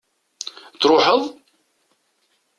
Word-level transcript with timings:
ad 0.73 0.77
truḥeḍ 0.81 1.23